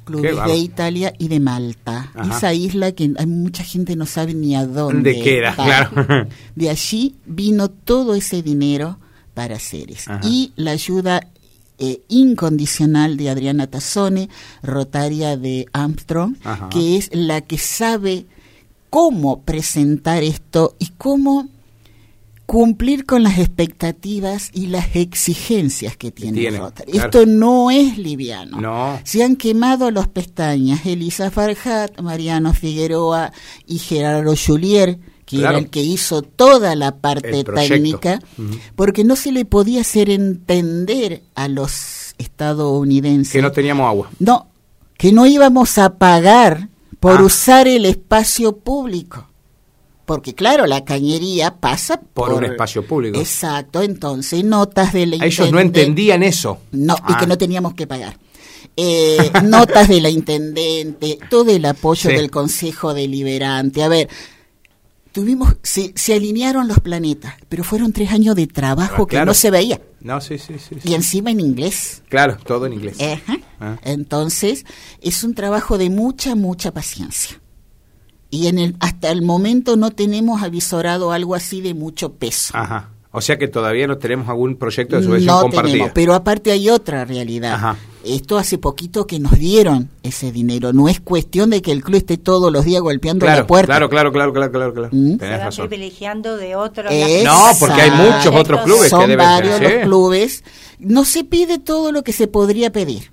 [0.04, 2.10] clubes de Italia y de Malta.
[2.14, 2.36] Ajá.
[2.36, 5.54] Esa isla que hay mucha gente no sabe ni a dónde ¿Dónde queda?
[5.54, 6.26] Claro.
[6.54, 8.98] De allí vino todo ese dinero
[9.34, 10.08] para Ceres.
[10.08, 10.20] Ajá.
[10.28, 11.28] Y la ayuda
[11.84, 14.28] eh, incondicional de Adriana Tazzone,
[14.62, 16.68] rotaria de Armstrong, Ajá.
[16.68, 18.26] que es la que sabe
[18.88, 21.48] cómo presentar esto y cómo
[22.46, 26.92] cumplir con las expectativas y las exigencias que tiene, tiene, Rotary.
[26.92, 27.06] claro.
[27.06, 28.60] Esto no es liviano.
[28.60, 29.00] No.
[29.02, 33.32] Se han quemado los pestañas Elisa Farhat, Mariano Figueroa
[33.66, 34.98] y Gerardo Julier,
[35.36, 35.56] que Claro.
[35.58, 38.20] era el que hizo toda la parte técnica,
[38.76, 44.10] porque no se le podía hacer entender a los estadounidenses Que no teníamos agua.
[44.18, 44.46] no,
[44.96, 46.68] que no íbamos a pagar
[47.00, 47.22] por Ah.
[47.24, 49.26] usar el espacio público.
[50.04, 53.18] Porque claro, la cañería pasa Por por, un espacio público.
[53.18, 56.58] Exacto, entonces notas de la Ellos no entendían eso.
[56.72, 57.16] No, y Ah.
[57.18, 58.18] que no teníamos que pagar.
[58.76, 62.16] Eh, notas de la intendente, todo el apoyo Sí.
[62.16, 63.82] del consejo deliberante.
[63.82, 64.08] A ver,
[65.12, 69.34] tuvimos, se, se alinearon los planetas, pero fueron tres años de trabajo Ah, que no
[69.34, 69.80] se veía.
[70.00, 70.76] No, sí, sí, sí.
[70.82, 70.88] sí.
[70.90, 72.02] Y encima en inglés.
[72.08, 72.96] Claro, todo en inglés.
[73.00, 73.38] Ajá.
[73.60, 73.78] Ah.
[73.84, 74.64] Entonces,
[75.00, 77.40] es un trabajo de mucha, mucha paciencia.
[78.30, 82.56] Y en el, hasta el momento no tenemos avisorado algo así de mucho peso.
[82.56, 82.88] Ajá.
[83.12, 85.72] O sea que todavía no tenemos algún proyecto de subvención no compartida.
[85.72, 87.52] tenemos, pero aparte hay otra realidad.
[87.54, 87.76] Ajá.
[88.04, 90.72] Esto hace poquito que nos dieron ese dinero.
[90.72, 93.66] No es cuestión de que el club esté todos los días golpeando claro, la puerta.
[93.66, 94.88] claro, claro, claro, claro, claro, claro.
[94.92, 95.18] Mm.
[95.18, 95.68] Se va razón.
[95.68, 96.92] privilegiando de otros.
[97.24, 99.74] No, porque hay muchos otros clubes que Son deben varios ser, ¿sí?
[99.74, 100.44] los clubes.
[100.78, 103.10] No se pide todo lo que se podría pedir.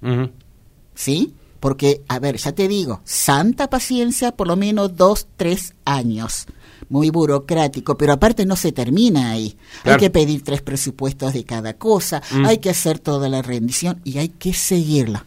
[1.00, 1.34] ¿sí?
[1.60, 6.46] Porque, a ver, ya te digo, santa paciencia, por lo menos dos, tres años.
[6.90, 9.56] Muy burocrático, pero aparte no se termina ahí.
[9.84, 9.96] Claro.
[9.96, 12.46] Hay que pedir tres presupuestos de cada cosa, Mm.
[12.46, 15.26] hay que hacer toda la rendición y hay que seguirla,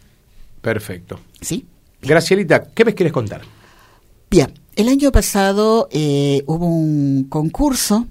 [0.61, 1.19] Perfecto.
[1.41, 1.65] ¿sí?
[2.01, 3.41] Gracielita, ¿qué me quieres contar?
[4.29, 8.07] Bien, el año pasado eh, hubo un concurso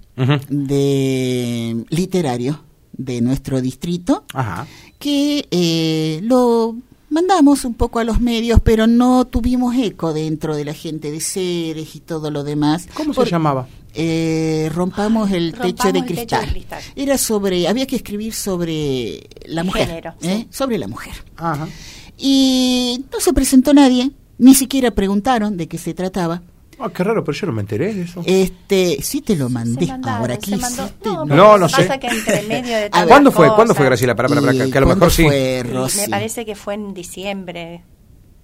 [0.48, 2.62] de literario
[2.92, 4.66] de nuestro distrito Ajá.
[4.98, 6.76] que eh, lo
[7.12, 11.20] mandamos un poco a los medios, pero no tuvimos eco dentro de la gente de
[11.20, 12.88] seres y todo lo demás.
[12.94, 13.68] ¿Cómo Por- se llamaba?
[13.94, 16.50] Eh, rompamos el Rompamos techo de el techo de cristal.
[16.50, 16.82] cristal.
[16.96, 20.38] Era sobre, había que escribir sobre la mujer, Género, ¿eh?
[20.40, 20.46] sí.
[20.50, 21.12] sobre la mujer.
[21.36, 21.68] Ajá.
[22.16, 26.42] Y no se presentó nadie, ni siquiera preguntaron de qué se trataba.
[26.84, 28.22] Ah, qué raro, pero yo no me enteré de eso.
[28.26, 29.86] Este, sí te lo mandé.
[29.86, 30.82] Se mandaron, Ahora se ¿qué hiciste?
[31.10, 31.82] No, No, no sé.
[31.82, 33.54] Pasa que entre medio de A ver, tantas ¿Cuándo fue?
[33.54, 34.14] ¿Cuándo fue Graciela?
[34.14, 35.26] Para, para, para, ¿Y que a lo mejor sí.
[35.62, 36.00] Rosy?
[36.00, 37.84] Me parece que fue en diciembre.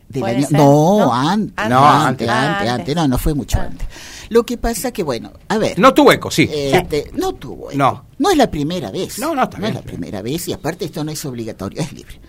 [0.08, 0.56] Del ¿Puede año- ser?
[0.58, 1.12] no, ¿No?
[1.14, 1.68] antes, Antes.
[1.68, 2.28] no, No, antes, antes.
[2.30, 3.64] antes, Ah, antes, no, no fue mucho Ah.
[3.64, 3.86] antes.
[4.30, 5.78] Lo que pasa que, bueno, a ver.
[5.78, 6.48] No tuvo eco, sí.
[6.50, 7.70] Este, no tuvo.
[7.70, 7.78] eco.
[7.78, 8.06] No.
[8.18, 9.18] No es la primera vez.
[9.18, 9.70] No, no, está bien.
[9.70, 12.20] es la primera vez y aparte esto no es obligatorio, es libre.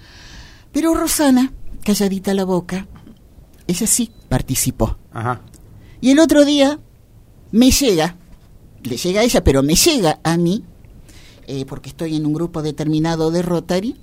[0.73, 2.85] Pero Rosana, calladita la boca,
[3.65, 4.97] ella sí participó.
[5.13, 5.41] Ajá.
[6.01, 6.79] Y el otro día
[7.51, 8.15] me llega,
[8.83, 10.63] le llega a ella, pero me llega a mí,
[11.47, 13.95] eh, porque estoy en un grupo determinado de Rotary,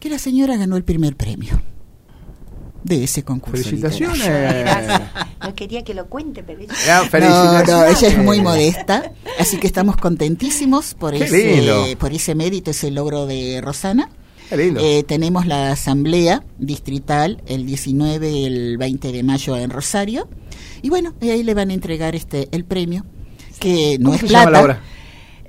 [0.00, 1.60] que la señora ganó el primer premio
[2.84, 3.64] de ese concurso.
[3.64, 4.20] Felicitaciones.
[5.40, 9.68] No quería que lo cuente, pero ella- Ya, No, ella es muy modesta, así que
[9.68, 11.84] estamos contentísimos por Qué ese, lindo.
[11.98, 14.10] por ese mérito, ese logro de Rosana.
[14.56, 14.80] Lindo.
[14.82, 20.28] Eh, tenemos la asamblea distrital el 19 y el 20 de mayo en Rosario.
[20.82, 23.04] Y bueno, y ahí le van a entregar este el premio,
[23.60, 24.44] que no ¿Cómo es se plata.
[24.46, 24.80] llama la obra?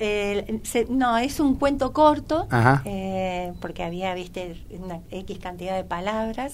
[0.02, 2.48] Eh, se- no, es un cuento corto,
[2.86, 6.54] eh, porque había, viste, una X cantidad de palabras.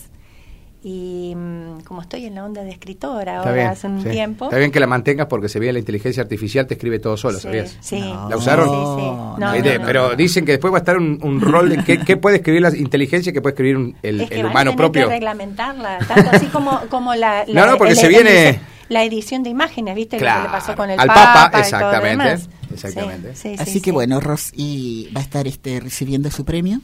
[0.88, 3.68] Y mm, como estoy en la onda de escritora ahora bien.
[3.70, 4.10] hace un sí.
[4.10, 4.46] tiempo.
[4.46, 7.38] Está bien que la mantengas porque se ve la inteligencia artificial, te escribe todo solo,
[7.40, 7.76] sí, ¿sabías?
[7.82, 8.00] Sí.
[8.02, 8.30] No.
[8.30, 8.70] ¿La usaron?
[8.70, 9.08] Sí, sí.
[9.08, 9.86] No, No, no, de- no.
[9.88, 12.62] pero dicen que después va a estar un, un rol de qué, qué puede escribir
[12.62, 15.08] la inteligencia y qué puede escribir un- el, es que el humano tener propio.
[15.08, 18.60] que reglamentarla, tanto así como, como la, No, la- no, porque el- se el- viene-
[18.88, 20.18] la edición de imágenes, ¿viste?
[20.18, 22.38] Claro, Lo que le pasó con el al Papa, exactamente,
[22.72, 23.36] exactamente.
[23.36, 23.92] Sí, sí, Así sí, que sí.
[23.92, 26.80] bueno, Ros y va a estar este recibiendo su premio.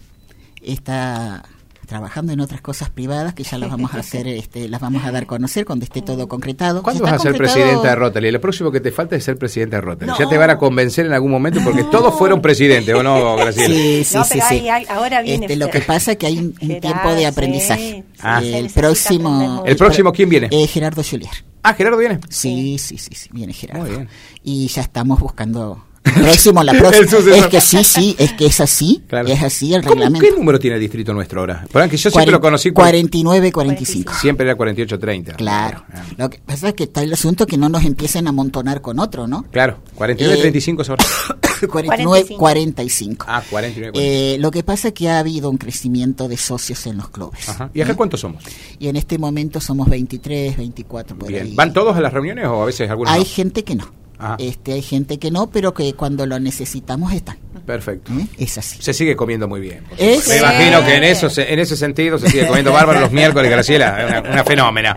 [0.63, 1.43] Está
[1.91, 5.12] trabajando en otras cosas privadas que ya las vamos a hacer, este, las vamos a
[5.12, 6.82] dar a conocer cuando esté todo concretado.
[6.84, 8.32] ¿Cuándo vas a ser concretado- presidenta de Rotary?
[8.32, 10.10] Lo próximo que te falta es ser presidenta de Rotary.
[10.10, 10.17] No.
[10.17, 13.75] Ya te van a convencer en algún momento porque todos fueron presidentes, ¿o no, Graciela?
[13.75, 14.56] Sí, sí, No, sí, pero sí.
[14.56, 17.82] hay- hay- ahora viene Este, lo que pasa es que hay un, tiempo de aprendizaje.
[17.82, 18.41] sí, Ah.
[18.41, 19.63] el próximo.
[19.65, 20.47] ¿El próximo quién viene?
[20.51, 21.32] Eh, Gerardo Julier.
[21.63, 22.19] Ah, Gerardo viene.
[22.30, 23.82] Sí, sí, sí, sí, viene Gerardo.
[23.84, 24.08] Muy bien.
[24.43, 25.84] Y ya estamos buscando
[26.15, 27.35] próximo, la próxima.
[27.35, 29.27] es que sí, sí, es que es así, Claro.
[29.27, 30.27] es así el ¿Cómo- reglamento.
[30.27, 31.65] ¿Qué número tiene el distrito nuestro ahora?
[31.71, 34.13] Porque yo siempre Cuaren- lo conocí por- 49, 45.
[34.13, 35.35] Siempre era 48-30.
[35.35, 35.83] Claro.
[35.93, 38.81] Ah, Lo que pasa es que está el asunto que no nos empiecen a amontonar
[38.81, 39.43] con otro, ¿no?
[39.51, 41.03] Claro, 49-35 es ahora.
[41.71, 43.25] 49, 45.
[43.29, 43.91] Ah, 49.
[43.95, 47.47] Eh, lo que pasa es que ha habido un crecimiento de socios en los clubes.
[47.49, 47.69] Ajá.
[47.73, 47.95] ¿Y acá ¿Eh?
[47.95, 48.43] cuántos somos?
[48.79, 51.43] Y en este momento somos 23, 24 por Bien.
[51.45, 51.55] ahí.
[51.55, 53.25] ¿Van todos a las reuniones o a veces algunos Hay no?
[53.25, 53.91] gente que no.
[54.21, 54.36] Ajá.
[54.38, 57.38] Este, hay gente que no, pero que cuando lo necesitamos están.
[57.65, 58.12] Perfecto.
[58.13, 58.27] ¿eh?
[58.38, 58.77] Es así.
[58.79, 59.84] Se sigue comiendo muy bien.
[59.97, 60.27] Es-.
[60.27, 64.05] Me imagino que en eso en ese sentido se sigue comiendo bárbaro los miércoles, Graciela,
[64.07, 64.95] una, una fenómena.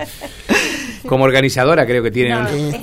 [1.06, 2.74] Como organizadora creo que tiene No, un-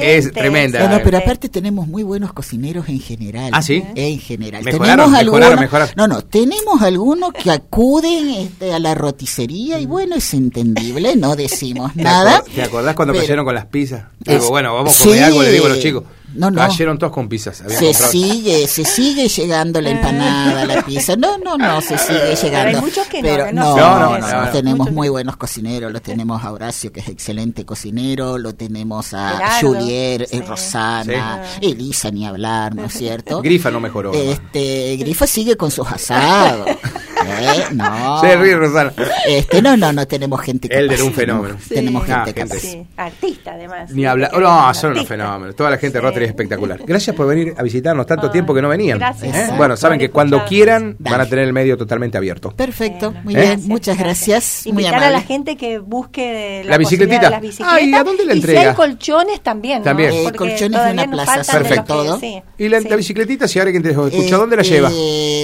[0.00, 0.80] es tremenda.
[0.88, 3.50] No, no, pero aparte tenemos muy buenos cocineros en general.
[3.52, 3.82] ¿Ah, sí?
[3.94, 4.62] En general.
[4.64, 5.94] Mejoraron, tenemos mejoraron, algunos, mejoraron.
[5.96, 11.36] No, no, tenemos algunos que acuden este, a la roticería y bueno, es entendible, no
[11.36, 12.42] decimos ¿Te nada.
[12.54, 14.04] ¿Te acordás cuando pero cayeron con las pizzas?
[14.24, 15.24] Es- Digo, bueno, vamos a comer sí.
[15.24, 16.04] algo, le digo a los chicos.
[16.34, 16.60] No, no.
[16.60, 17.60] Cayeron todos con pizzas.
[17.60, 18.12] habían Se comprado.
[18.12, 21.16] sigue, se sigue llegando la empanada, la pizza.
[21.16, 22.78] No, no, no, se sigue llegando.
[22.78, 25.92] hay muchos que no, Pero que no, no no, no, tenemos muy buenos cocineros.
[25.92, 28.38] Lo tenemos a Horacio, que es excelente cocinero.
[28.38, 30.40] Lo tenemos a Gerardo, Julier, eh, sí.
[30.40, 33.40] Rosana, Elisa, ni hablar, ¿no es cierto?
[33.40, 34.12] Grifa no mejoró.
[34.12, 36.68] Este, Grifa sigue con sus asados.
[37.26, 37.64] ¿Eh?
[37.72, 38.20] No.
[38.20, 38.92] Se ríe Rosana.
[39.26, 41.56] Este, no, no, no tenemos gente que Elder, un fenómeno.
[41.68, 42.12] Tenemos Sí.
[42.12, 42.54] gente Ah, capaz.
[42.60, 42.60] gente.
[42.60, 43.90] Sí, artista además.
[43.90, 44.30] Ni hablar.
[44.30, 45.56] Que- No, son unos fenómenos.
[45.56, 46.02] Toda la gente de.
[46.02, 46.80] Rotary es espectacular.
[46.86, 48.98] Gracias por venir a visitarnos tanto Ay, tiempo que no venían.
[48.98, 49.34] gracias.
[49.50, 49.52] ¿eh?
[49.56, 52.50] Bueno, saben que cuando quieran van a tener el medio totalmente abierto.
[52.50, 53.40] Perfecto, Bueno, muy ¿Eh?
[53.40, 54.62] bien, muchas gracias.
[54.64, 55.06] Muy Invitar amable.
[55.16, 57.22] a la gente que busque la, La bicicletita.
[57.24, 57.74] de las bicicletas.
[57.74, 58.60] Ay, ¿a dónde la Y entrega?
[58.60, 59.78] si hay colchones también.
[59.78, 59.84] ¿no?
[59.84, 60.12] También.
[60.12, 61.82] Eh, colchones de una plaza Perfecto.
[61.82, 62.20] que- todo.
[62.20, 64.90] sí, ¿Y la, bicicletita, si alguien te escucha, Este, dónde la lleva?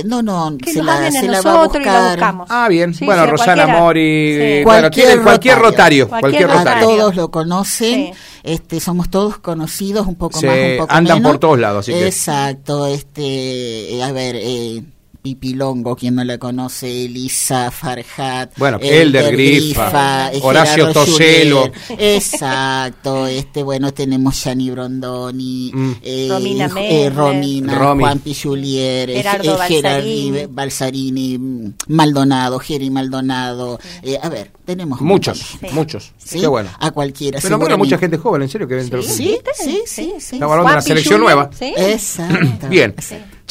[0.04, 2.48] No, no, Que se la, se va a nosotros y la buscar buscamos.
[2.50, 2.94] Ah, bien.
[2.94, 3.66] Sí, bueno, Rosana.
[3.66, 4.64] Mori, Sí.
[4.64, 6.88] bueno, tiene cualquier rotario, Cualquier cualquier a rotario.
[6.88, 8.12] todos lo conocen, Sí.
[8.42, 11.30] este, somos todos conocidos, un poco Sí, más, un poco andan menos.
[11.33, 14.83] por todos lados, así que- Exacto, este, a ver, eh,
[15.22, 21.70] Pipilongo, quien no la conoce, Elisa Farhat, Bueno, Elder Grifa, Horacio Toselo.
[21.98, 25.92] Exacto, este bueno, tenemos Gianni Brondoni, Mm.
[26.02, 27.14] eh, Romina eh, Mendler.
[27.14, 28.02] Romina, Romy.
[28.04, 30.22] Juan Pichulier, Gerardo Balsarini.
[30.33, 31.38] Gerardi Balsarini,
[31.88, 36.12] Maldonado, Geri Maldonado, eh, a ver, tenemos Muchos, muchos.
[36.18, 36.40] ¿Sí?
[36.40, 36.70] Qué bueno.
[36.78, 37.40] A cualquiera.
[37.42, 39.02] Pero bueno, mucha gente joven, en serio, que ven Sí.
[39.02, 40.37] Sí, sí, sí, sí.
[40.37, 41.50] Estamos hablando de una selección nueva.
[41.56, 41.72] ¿sí?
[41.76, 42.68] Exacto.
[42.68, 42.94] Bien.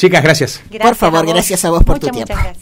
[0.00, 0.62] Chicas, gracias.
[0.70, 2.20] Gracias Por favor, a gracias a vos por tu tiempo.
[2.20, 2.58] Muchas gracias.